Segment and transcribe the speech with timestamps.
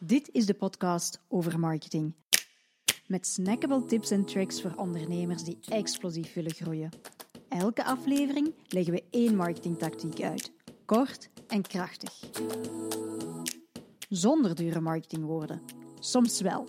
[0.00, 2.14] Dit is de podcast over marketing.
[3.06, 6.90] Met snackable tips en tricks voor ondernemers die explosief willen groeien.
[7.48, 10.52] Elke aflevering leggen we één marketingtactiek uit.
[10.84, 12.20] Kort en krachtig.
[14.08, 15.62] Zonder dure marketingwoorden.
[15.98, 16.68] Soms wel.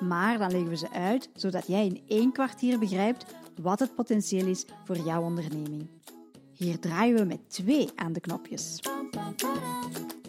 [0.00, 4.46] Maar dan leggen we ze uit zodat jij in één kwartier begrijpt wat het potentieel
[4.46, 5.88] is voor jouw onderneming.
[6.52, 8.80] Hier draaien we met twee aan de knopjes.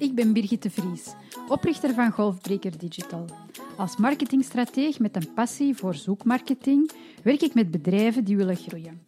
[0.03, 1.13] Ik ben Birgit de Vries,
[1.47, 3.25] oprichter van Golfbreaker Digital.
[3.77, 6.91] Als marketingstrateeg met een passie voor zoekmarketing
[7.23, 9.01] werk ik met bedrijven die willen groeien.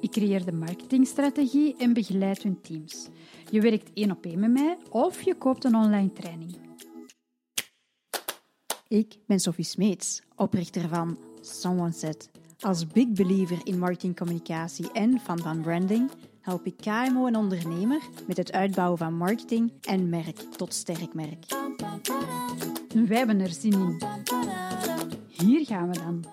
[0.00, 3.08] Ik creëer de marketingstrategie en begeleid hun teams.
[3.50, 6.56] Je werkt één op één met mij of je koopt een online training.
[8.88, 12.30] Ik ben Sophie Smeets, oprichter van Someone Said.
[12.60, 18.52] Als big believer in marketingcommunicatie en van branding help ik KMO en ondernemer met het
[18.52, 21.46] uitbouwen van marketing en merk tot sterk merk.
[23.08, 24.02] Wij hebben er zin in.
[25.28, 26.24] Hier gaan we dan.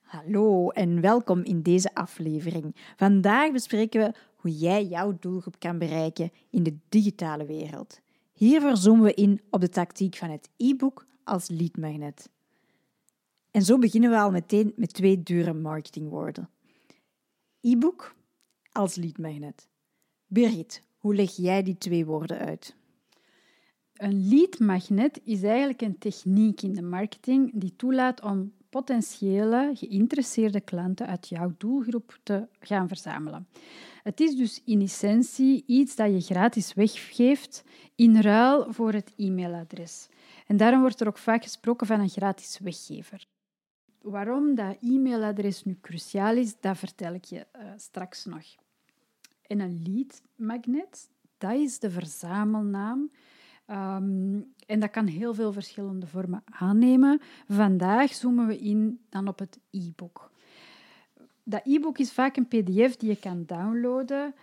[0.00, 2.76] Hallo en welkom in deze aflevering.
[2.96, 8.00] Vandaag bespreken we hoe jij jouw doelgroep kan bereiken in de digitale wereld.
[8.32, 12.30] Hiervoor zoomen we in op de tactiek van het e-book als leadmagnet.
[13.50, 16.48] En zo beginnen we al meteen met twee dure marketingwoorden.
[17.60, 18.14] E-book
[18.72, 19.68] als leadmagnet.
[20.26, 22.76] Birgit, hoe leg jij die twee woorden uit?
[23.92, 31.06] Een leadmagnet is eigenlijk een techniek in de marketing die toelaat om potentiële geïnteresseerde klanten
[31.06, 33.48] uit jouw doelgroep te gaan verzamelen.
[34.02, 40.08] Het is dus in essentie iets dat je gratis weggeeft in ruil voor het e-mailadres.
[40.46, 43.26] En daarom wordt er ook vaak gesproken van een gratis weggever.
[44.06, 48.44] Waarom dat e-mailadres nu cruciaal is, dat vertel ik je uh, straks nog.
[49.46, 53.10] En een lead magnet, dat is de verzamelnaam.
[53.70, 57.20] Um, en dat kan heel veel verschillende vormen aannemen.
[57.48, 60.30] Vandaag zoomen we in dan op het e-book.
[61.42, 64.34] Dat e-book is vaak een pdf die je kan downloaden.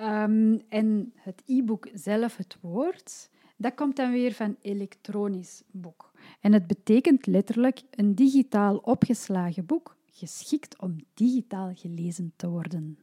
[0.00, 6.09] Um, en het e-book zelf, het woord, dat komt dan weer van elektronisch boek.
[6.40, 12.98] En het betekent letterlijk een digitaal opgeslagen boek, geschikt om digitaal gelezen te worden.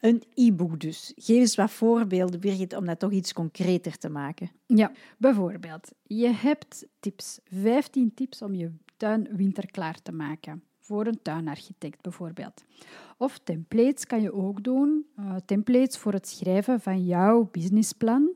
[0.00, 1.12] Een e-book dus.
[1.16, 4.50] Geef eens wat voorbeelden, Birgit, om dat toch iets concreter te maken.
[4.66, 7.40] Ja, bijvoorbeeld, je hebt tips.
[7.44, 10.62] 15 tips om je tuin winterklaar te maken.
[10.78, 12.64] Voor een tuinarchitect bijvoorbeeld.
[13.16, 15.06] Of templates kan je ook doen.
[15.18, 18.34] Uh, templates voor het schrijven van jouw businessplan.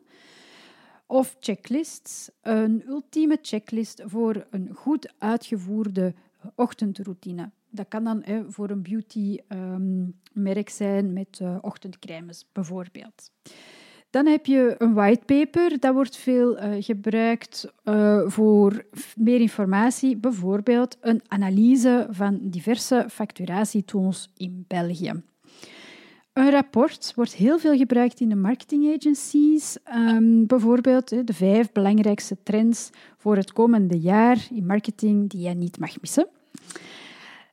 [1.11, 2.31] Of checklists.
[2.43, 6.15] Een ultieme checklist voor een goed uitgevoerde
[6.55, 7.51] ochtendroutine.
[7.71, 13.31] Dat kan dan voor een beautymerk um, zijn met uh, ochtendcremes bijvoorbeeld.
[14.11, 18.85] Dan heb je een whitepaper, dat wordt veel uh, gebruikt uh, voor
[19.17, 25.23] meer informatie, bijvoorbeeld een analyse van diverse facturatietools in België.
[26.39, 29.79] Een rapport wordt heel veel gebruikt in de marketing agencies.
[29.95, 35.79] Um, bijvoorbeeld de vijf belangrijkste trends voor het komende jaar in marketing die je niet
[35.79, 36.29] mag missen.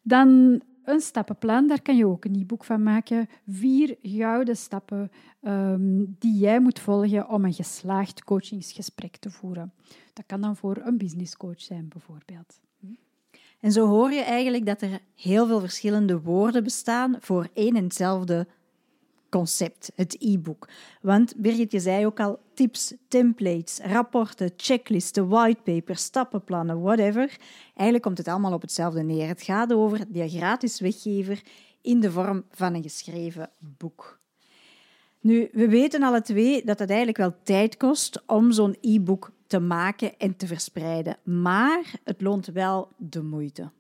[0.02, 3.30] Dan een stappenplan, daar kan je ook een e-book van maken.
[3.48, 9.74] Vier gouden stappen um, die jij moet volgen om een geslaagd coachingsgesprek te voeren.
[10.14, 12.60] Dat kan dan voor een businesscoach zijn, bijvoorbeeld.
[13.60, 17.84] En zo hoor je eigenlijk dat er heel veel verschillende woorden bestaan voor één en
[17.84, 18.48] hetzelfde
[19.36, 20.68] concept, het e-book.
[21.02, 27.38] Want Birgit, je zei ook al tips, templates, rapporten, checklisten, whitepapers, stappenplannen, whatever.
[27.66, 29.28] Eigenlijk komt het allemaal op hetzelfde neer.
[29.28, 31.42] Het gaat over die gratis weggever
[31.82, 34.20] in de vorm van een geschreven boek.
[35.20, 39.60] Nu, we weten alle twee dat het eigenlijk wel tijd kost om zo'n e-book te
[39.60, 41.18] maken en te verspreiden.
[41.24, 43.72] Maar het loont wel de moeite.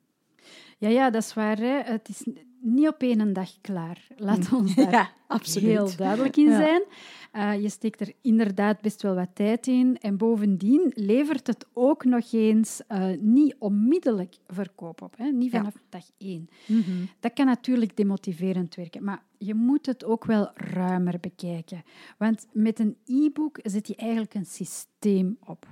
[0.78, 1.58] Ja, ja, dat is waar.
[1.86, 2.24] Het is
[2.66, 4.08] niet op één dag klaar.
[4.18, 4.58] Laat mm.
[4.58, 6.82] ons daar ja, heel duidelijk in zijn.
[7.34, 9.98] Uh, je steekt er inderdaad best wel wat tijd in.
[9.98, 15.18] En bovendien levert het ook nog eens uh, niet onmiddellijk verkoop op.
[15.18, 15.32] Hè?
[15.32, 16.50] Niet vanaf dag één.
[16.66, 17.10] Mm -hmm.
[17.20, 19.04] Dat kan natuurlijk demotiverend werken.
[19.04, 21.84] Maar je moet het ook wel ruimer bekijken.
[22.18, 25.68] Want met een e-book zet je eigenlijk een systeem op.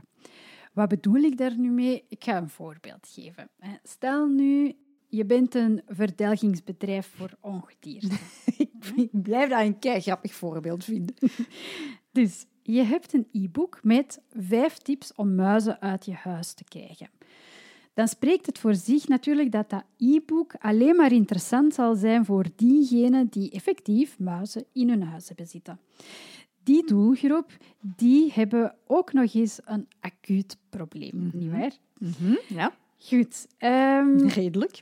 [0.74, 2.06] Wat bedoel ik daar nu mee?
[2.10, 3.50] Ik ga een voorbeeld geven.
[3.84, 4.76] Stel nu,
[5.16, 8.16] je bent een verdelgingsbedrijf voor ongedierte.
[8.96, 11.16] ik blijf dat een kei grappig voorbeeld vinden.
[12.12, 17.10] dus je hebt een e-book met vijf tips om muizen uit je huis te krijgen.
[17.94, 22.46] Dan spreekt het voor zich natuurlijk dat dat e-book alleen maar interessant zal zijn voor
[22.56, 25.80] diegenen die effectief muizen in hun huis hebben zitten.
[26.64, 31.38] Die doelgroep, die hebben ook nog eens een acuut probleem, Mhm.
[31.38, 31.72] nietwaar?
[32.48, 32.74] Ja,
[33.08, 33.48] Goed.
[33.58, 34.80] ehm, redelijk.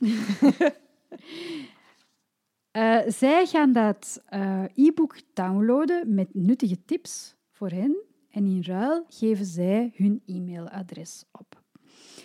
[2.70, 7.96] eh, zij gaan dat eh, e-book downloaden met nuttige tips voor hen
[8.30, 11.62] en in ruil geven zij hun e-mailadres op.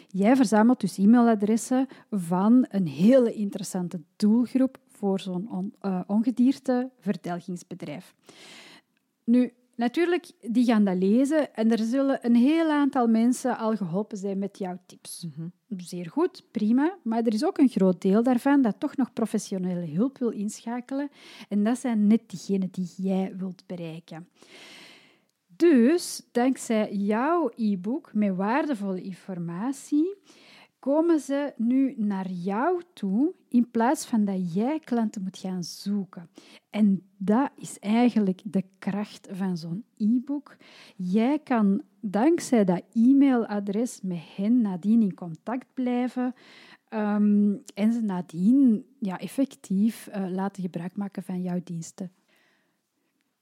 [0.08, 8.16] Jij verzamelt dus e-mailadressen van een hele interessante doelgroep voor zo'n on, eh, ongedierte verdelgingsbedrijf.
[9.24, 14.18] Nu, natuurlijk, die gaan dat lezen en er zullen een heel aantal mensen al geholpen
[14.18, 15.28] zijn met jouw tips.
[15.78, 16.98] Zeer goed, prima.
[17.04, 21.10] Maar er is ook een groot deel daarvan dat toch nog professionele hulp wil inschakelen.
[21.50, 24.28] En dat zijn net diegenen die jij wilt bereiken.
[25.48, 30.16] Dus, dankzij jouw e-book met waardevolle informatie,
[30.88, 36.30] komen ze nu naar jou toe in plaats van dat jij klanten moet gaan zoeken.
[36.70, 40.58] En dat is eigenlijk de kracht van zo'n e-book.
[40.96, 46.34] Jij kan dankzij dat e-mailadres met hen nadien in contact blijven
[46.90, 52.12] ehm, en ze nadien ja, effectief eh, laten gebruik maken van jouw diensten.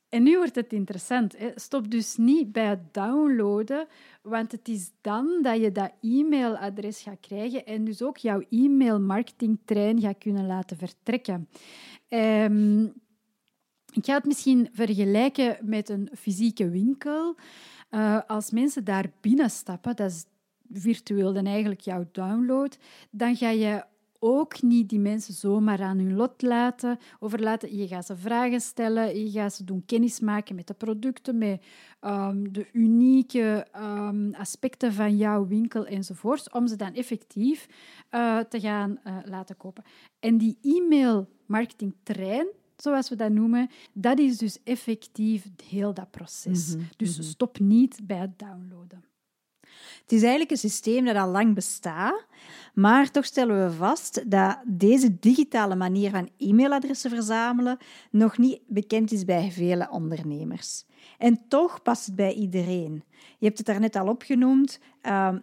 [0.09, 1.37] En nu wordt het interessant.
[1.37, 1.51] Hè.
[1.55, 3.87] Stop dus niet bij het downloaden,
[4.21, 9.99] want het is dan dat je dat e-mailadres gaat krijgen en dus ook jouw e-mail-marketingtrein
[9.99, 11.49] gaat kunnen laten vertrekken.
[12.07, 12.83] Ehm,
[13.91, 17.35] ik ga het misschien vergelijken met een fysieke winkel.
[17.89, 20.25] Eh, als mensen daar binnenstappen, dat is
[20.71, 22.77] virtueel dan eigenlijk jouw download,
[23.11, 23.83] dan ga je
[24.19, 27.77] ook niet die mensen zomaar aan hun lot laten, overlaten.
[27.77, 31.63] Je gaat ze vragen stellen, je gaat ze doen kennismaken met de producten, met
[31.99, 37.67] ehm, de unieke ehm, aspecten van jouw winkel enzovoort, om ze dan effectief
[38.09, 39.83] eh, te gaan eh, laten kopen.
[40.19, 42.47] En die e-mail-marketing-trein,
[42.77, 46.75] zoals we dat noemen, dat is dus effectief heel dat proces.
[46.97, 49.03] Dus stop niet bij het downloaden.
[50.01, 52.25] Het is eigenlijk een systeem dat al lang bestaat,
[52.73, 57.77] maar toch stellen we vast dat deze digitale manier van e-mailadressen verzamelen
[58.11, 60.85] nog niet bekend is bij vele ondernemers.
[61.17, 63.03] En toch past het bij iedereen.
[63.37, 65.33] Je hebt het daarnet al opgenoemd, uh,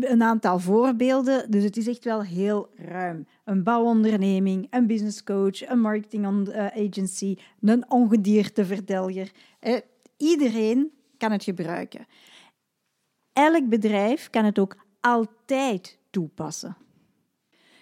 [0.00, 3.26] een aantal voorbeelden, dus het is echt wel heel ruim.
[3.44, 9.30] Een bouwonderneming, een businesscoach, een marketing agency, een ongedierteverdelger.
[9.60, 9.76] Eh,
[10.16, 12.06] iedereen kan het gebruiken.
[13.34, 16.76] Elk bedrijf kan het ook altijd toepassen.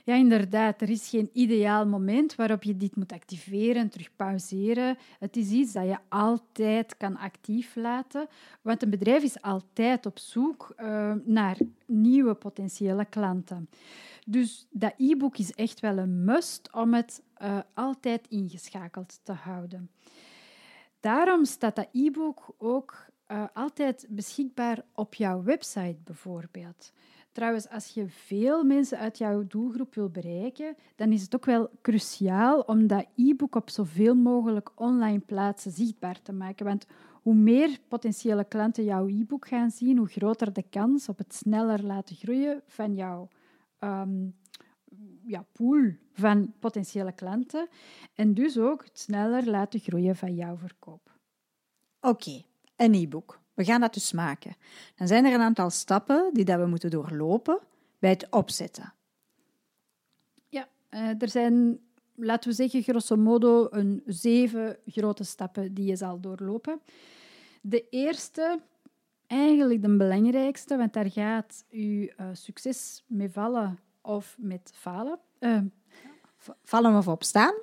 [0.04, 0.80] Ja, inderdaad.
[0.80, 4.96] Er is geen ideaal moment waarop je dit moet activeren en terug pauzeren.
[5.18, 8.26] Het is iets dat je altijd kan actief laten,
[8.62, 11.56] want een bedrijf is altijd op zoek uh, naar
[11.86, 13.68] nieuwe potentiële klanten.
[14.26, 19.90] Dus dat e-book is echt wel een must om het uh, altijd ingeschakeld te houden.
[21.02, 26.92] Daarom staat dat e-book ook uh, altijd beschikbaar op jouw website bijvoorbeeld.
[27.32, 31.70] Trouwens, als je veel mensen uit jouw doelgroep wil bereiken, dan is het ook wel
[31.80, 36.66] cruciaal om dat e-book op zoveel mogelijk online plaatsen zichtbaar te maken.
[36.66, 36.86] Want
[37.22, 41.84] hoe meer potentiële klanten jouw e-book gaan zien, hoe groter de kans op het sneller
[41.84, 43.28] laten groeien van jouw
[43.80, 44.34] um,
[45.26, 47.68] ja, pool van potentiële klanten.
[48.14, 51.10] En dus ook het sneller laten groeien van jouw verkoop.
[52.00, 52.44] Oké, okay,
[52.76, 53.40] een e-book.
[53.54, 54.56] We gaan dat dus maken.
[54.96, 57.58] Dan zijn er een aantal stappen die dat we moeten doorlopen
[57.98, 58.94] bij het opzetten.
[60.48, 61.80] Ja, uh, er zijn,
[62.14, 66.80] laten we zeggen, grosso modo een zeven grote stappen die je zal doorlopen.
[67.60, 68.60] De eerste,
[69.26, 75.18] eigenlijk de belangrijkste, want daar gaat je uh, succes mee vallen of met falen.
[75.40, 75.60] Uh,
[76.64, 77.54] vallen of opstaan?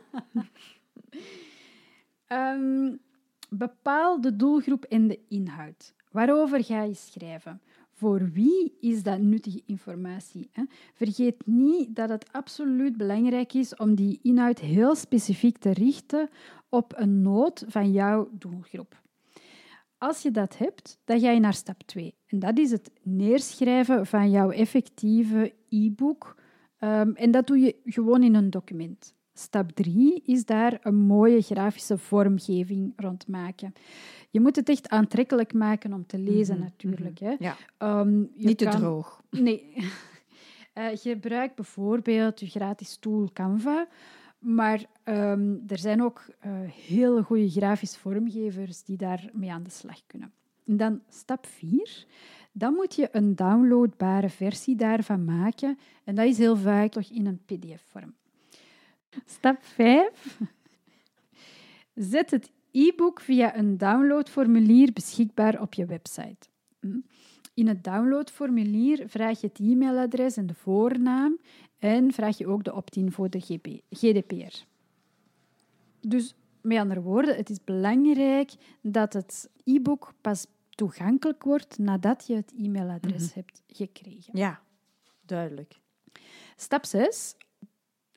[2.28, 3.00] um,
[3.50, 5.94] Bepaal de doelgroep en de inhoud.
[6.12, 7.62] Waarover ga je schrijven?
[7.92, 10.50] Voor wie is dat nuttige informatie?
[10.52, 10.64] Hè?
[10.94, 16.30] Vergeet niet dat het absoluut belangrijk is om die inhoud heel specifiek te richten
[16.70, 19.02] op een nood van jouw doelgroep.
[19.98, 22.16] Als je dat hebt, dan ga je naar stap 2.
[22.30, 26.36] En dat is het neerschrijven van jouw effectieve e-book.
[26.80, 29.16] Um, en dat doe je gewoon in een document.
[29.34, 33.74] Stap 3 is daar een mooie grafische vormgeving rond maken.
[34.30, 36.70] Je moet het echt aantrekkelijk maken om te lezen, mm -hmm.
[36.70, 37.20] natuurlijk.
[37.20, 37.36] Hè.
[37.40, 37.56] Ja.
[38.00, 38.80] Um, Niet te kan...
[38.80, 39.22] droog.
[39.30, 39.74] Nee.
[39.76, 43.88] uh, gebruik bijvoorbeeld je gratis tool Canva.
[44.40, 46.52] Maar um, er zijn ook uh,
[46.88, 50.34] hele goede grafische vormgevers die daarmee aan de slag kunnen.
[50.78, 52.06] Dan stap 4.
[52.52, 55.78] Dan moet je een downloadbare versie daarvan maken.
[56.04, 58.14] En dat is heel vaak toch in een pdf-vorm.
[59.26, 60.40] Stap 5.
[61.96, 66.48] Zet het e-book via een downloadformulier beschikbaar op je website.
[66.80, 67.00] Hm.
[67.54, 71.40] In het downloadformulier vraag je het e-mailadres en de voornaam
[71.80, 73.40] en vraag je ook de opt-in voor de
[73.90, 74.64] GDPR.
[76.02, 80.46] Dus met andere woorden, het is belangrijk dat het e-book pas
[80.80, 83.34] toegankelijk wordt nadat je het e-mailadres mhm.
[83.34, 84.38] hebt gekregen.
[84.38, 84.62] Ja,
[85.26, 85.80] duidelijk.
[86.56, 87.36] Stap 6.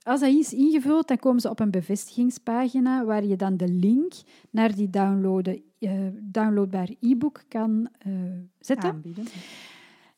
[0.02, 4.12] Als dat is ingevuld, dan komen ze op een bevestigingspagina waar je dan de link
[4.50, 8.14] naar die downloaden, uh, downloadbaar e-book kan uh,
[8.58, 8.90] zetten.
[8.90, 9.24] Aanbieden.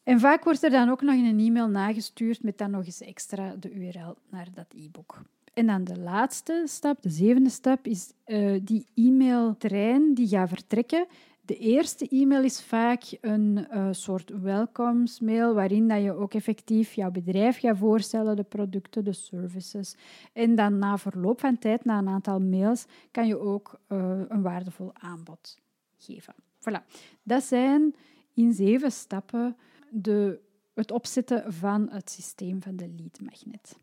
[0.03, 3.57] En vaak wordt er dan ook nog een e-mail nagestuurd met dan nog eens extra
[3.57, 5.23] de URL naar dat e-book.
[5.55, 11.07] En dan de laatste stap, de zevende stap, is uh, die e-mailtrein die gaat vertrekken.
[11.45, 17.11] De eerste e-mail is vaak een uh, soort welkomstmail waarin dat je ook effectief jouw
[17.11, 19.97] bedrijf gaat voorstellen, de producten, de services.
[20.33, 24.43] En dan na verloop van tijd, na een aantal mails, kan je ook uh, een
[24.43, 25.59] waardevol aanbod
[25.97, 26.35] geven.
[26.59, 26.87] Voilà.
[27.23, 27.95] Dat zijn
[28.35, 29.57] in zeven stappen
[29.91, 30.41] de,
[30.75, 33.79] het opzetten van het systeem van de lead magnet.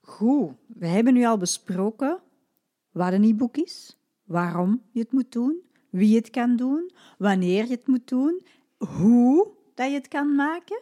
[0.00, 2.18] Goed, we hebben nu al besproken
[2.90, 5.60] wat een e-book is, waarom je het moet doen,
[5.96, 10.80] wie het kan doen, wanneer je het moet doen, hoe dat je het kan maken.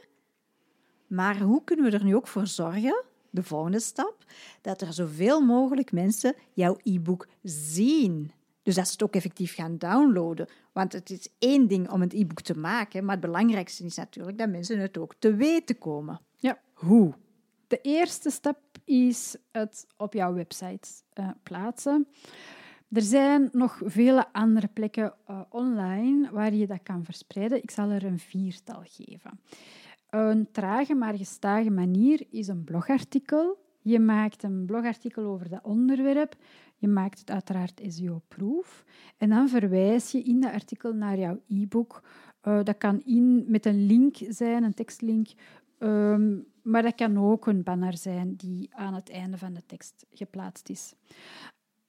[1.06, 4.24] Maar hoe kunnen we er nu ook voor zorgen, de volgende stap,
[4.60, 8.32] dat er zoveel mogelijk mensen jouw e-book zien?
[8.62, 10.48] Dus dat ze het ook effectief gaan downloaden.
[10.72, 14.38] Want het is één ding om een e-book te maken, maar het belangrijkste is natuurlijk
[14.38, 16.20] dat mensen het ook te weten komen.
[16.36, 16.60] Ja.
[16.72, 17.14] Hoe?
[17.66, 22.06] De eerste stap is het op jouw website uh, plaatsen.
[22.94, 27.62] Er zijn nog vele andere plekken uh, online waar je dat kan verspreiden.
[27.62, 29.40] Ik zal er een viertal geven.
[30.10, 33.58] Een trage maar gestage manier is een blogartikel.
[33.80, 36.36] Je maakt een blogartikel over dat onderwerp.
[36.76, 38.84] Je maakt het uiteraard SEO-proof.
[39.16, 42.02] En dan verwijs je in dat artikel naar jouw e-book.
[42.42, 45.28] Uh, dat kan in, met een link zijn, een tekstlink.
[45.78, 50.06] Um, maar dat kan ook een banner zijn die aan het einde van de tekst
[50.12, 50.94] geplaatst is.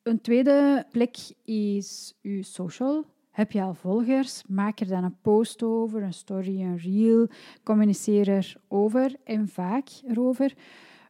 [0.05, 3.05] Een tweede plek is uw social.
[3.31, 4.43] Heb je al volgers?
[4.47, 7.27] Maak er dan een post over, een story, een reel.
[7.63, 10.53] Communiceer erover en vaak erover.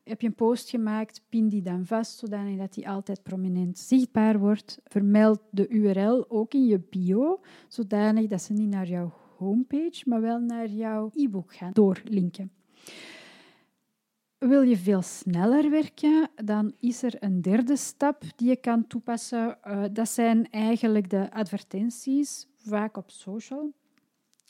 [0.03, 4.79] Heb je een post gemaakt, pin die dan vast, zodat die altijd prominent zichtbaar wordt.
[4.83, 10.21] Vermeld de URL ook in je bio, zodanig dat ze niet naar jouw homepage, maar
[10.21, 12.51] wel naar jouw e-book gaan doorlinken.
[14.47, 19.57] Wil je veel sneller werken, dan is er een derde stap die je kan toepassen.
[19.67, 23.73] Uh, dat zijn eigenlijk de advertenties, vaak op social.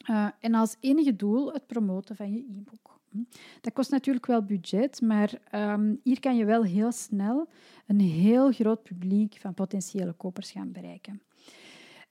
[0.10, 3.00] Uh, en als enige doel het promoten van je e-book.
[3.10, 3.18] Hm.
[3.62, 7.48] Dat kost natuurlijk wel budget, maar um, hier kan je wel heel snel
[7.88, 11.22] een heel groot publiek van potentiële kopers gaan bereiken.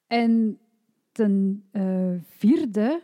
[0.07, 0.59] En
[1.13, 3.03] ten uh, vierde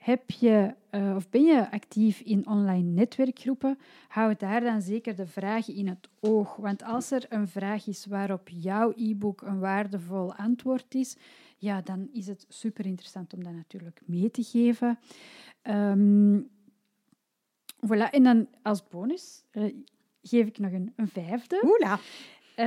[0.00, 3.78] heb je, uh, of ben je actief in online netwerkgroepen?
[4.08, 6.56] Hou daar dan zeker de vragen in het oog.
[6.56, 11.16] Want als er een vraag is waarop jouw e-book een waardevol antwoord is,
[11.56, 14.98] ja, dan is het super interessant om dat natuurlijk mee te geven.
[15.62, 16.48] Um,
[17.86, 18.10] voilà.
[18.10, 19.74] En dan als bonus uh,
[20.22, 21.62] geef ik nog een, een vijfde.
[21.64, 21.98] Oela.
[22.56, 22.66] Uh,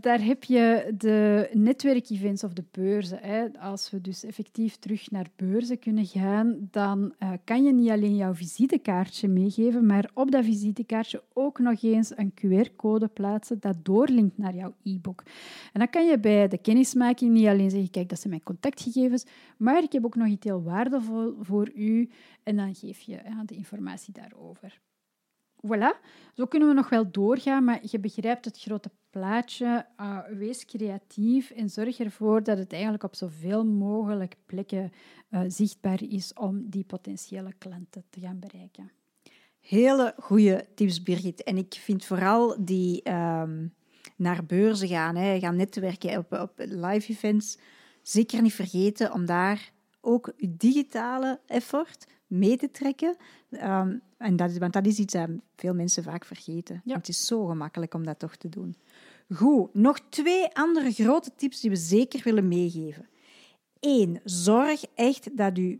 [0.00, 3.18] daar heb je de netwerkevents of de beurzen.
[3.22, 3.58] Hè.
[3.58, 8.16] Als we dus effectief terug naar beurzen kunnen gaan, dan uh, kan je niet alleen
[8.16, 14.38] jouw visitekaartje meegeven, maar op dat visitekaartje ook nog eens een QR-code plaatsen dat doorlinkt
[14.38, 15.22] naar jouw e-book.
[15.72, 19.26] En dan kan je bij de kennismaking niet alleen zeggen, kijk, dat zijn mijn contactgegevens,
[19.56, 22.10] maar ik heb ook nog iets heel waardevol voor u.
[22.42, 24.80] En dan geef je de informatie daarover.
[25.66, 26.00] Voilà,
[26.34, 29.86] zo kunnen we nog wel doorgaan, maar je begrijpt het grote plaatje.
[30.00, 34.92] Uh, wees creatief en zorg ervoor dat het eigenlijk op zoveel mogelijk plekken
[35.30, 38.90] uh, zichtbaar is om die potentiële klanten te gaan bereiken.
[39.60, 41.42] Hele goede tips, Birgit.
[41.42, 43.74] En ik vind vooral die um,
[44.16, 47.58] naar beurzen gaan, hè, gaan netwerken op, op live events,
[48.02, 53.16] zeker niet vergeten om daar ook je digitale effort mee te trekken.
[53.50, 56.82] Um, en dat, want dat is iets dat veel mensen vaak vergeten.
[56.84, 56.96] Ja.
[56.96, 58.76] Het is zo gemakkelijk om dat toch te doen.
[59.34, 63.08] Goed, nog twee andere grote tips die we zeker willen meegeven.
[63.80, 65.78] Eén, zorg echt dat uw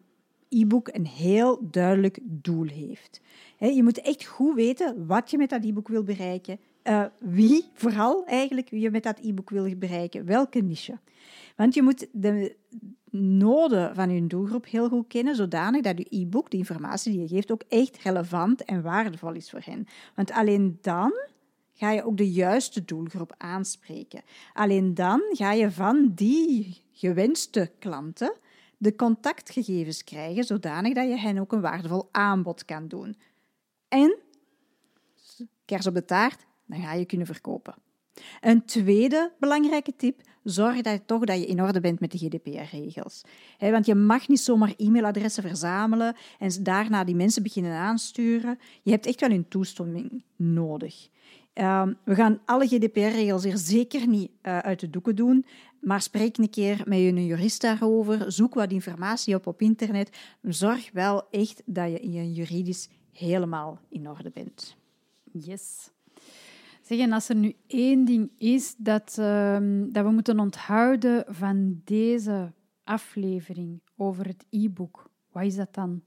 [0.49, 3.21] e-book een heel duidelijk doel heeft.
[3.59, 8.27] Je moet echt goed weten wat je met dat e-book wil bereiken, uh, wie vooral
[8.27, 10.99] eigenlijk wie je met dat e-book wil bereiken, welke niche.
[11.63, 12.57] Want je moet de
[13.11, 17.29] noden van je doelgroep heel goed kennen, zodanig dat je e-book, de informatie die je
[17.29, 19.87] geeft, ook echt relevant en waardevol is voor hen.
[20.15, 21.13] Want alleen dan
[21.73, 24.23] ga je ook de juiste doelgroep aanspreken.
[24.53, 28.33] Alleen dan ga je van die gewenste klanten
[28.77, 33.17] de contactgegevens krijgen, zodanig dat je hen ook een waardevol aanbod kan doen.
[33.89, 34.19] En,
[35.65, 37.75] kers op de taart, dan ga je kunnen verkopen.
[38.41, 43.23] Een tweede belangrijke tip, zorg dat toch dat je in orde bent met de GDPR-regels.
[43.59, 48.59] Want je mag niet zomaar e-mailadressen verzamelen en daarna die mensen beginnen aansturen.
[48.83, 51.09] Je hebt echt wel hun toestemming nodig.
[51.53, 55.47] Ehm, we gaan alle GDPR-regels hier zeker niet uh, uit de doeken doen,
[55.81, 58.33] maar spreek een keer met je jurist daarover.
[58.33, 60.17] Zoek wat informatie op op internet.
[60.43, 64.77] Zorg wel echt dat je in je juridisch helemaal in orde bent.
[65.33, 65.92] Yes.
[67.01, 72.53] En als er nu één ding is dat, ehm, dat we moeten onthouden van deze
[72.85, 76.03] aflevering over het e-book, wat is dat dan?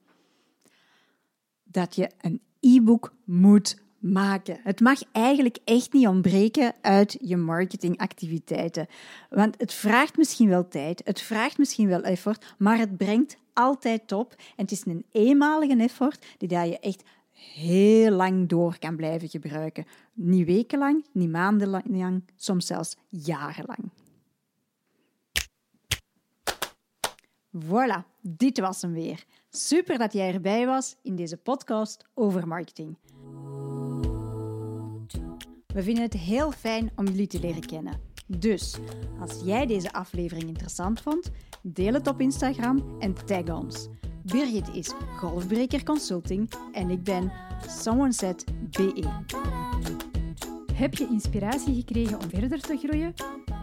[1.64, 4.60] Dat je een e-book moet maken.
[4.64, 8.88] Het mag eigenlijk echt niet ontbreken uit je marketingactiviteiten.
[9.30, 14.12] Want het vraagt misschien wel tijd, het vraagt misschien wel effort, maar het brengt altijd
[14.12, 14.36] op.
[14.38, 17.04] En het is een eenmalige effort die je echt
[17.36, 19.86] heel lang door kan blijven gebruiken.
[20.14, 23.92] Niet wekenlang, niet maandenlang, soms zelfs jarenlang.
[27.58, 29.26] Voilà, dit was hem weer.
[29.50, 32.98] Super dat jij erbij was in deze podcast over marketing.
[35.68, 38.02] We vinden het heel fijn om jullie te leren kennen.
[38.28, 38.78] Dus,
[39.20, 41.32] als jij deze aflevering interessant vond,
[41.74, 43.88] deel het op Instagram en tag ons.
[44.24, 47.32] Birgit is Golfbreker Consulting en ik ben
[47.68, 49.04] SomeoneSetBE.
[50.74, 53.14] Heb je inspiratie gekregen om verder te groeien?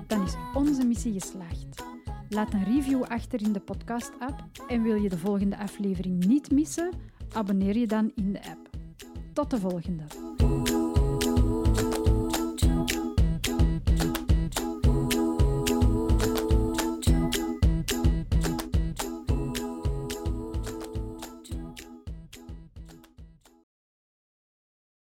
[0.06, 1.84] Dan is onze missie geslaagd.
[2.28, 6.90] Laat een review achter in de podcast-app en wil je de volgende aflevering niet missen?
[7.32, 8.70] Abonneer je dan in de app.
[9.32, 10.04] Tot de volgende.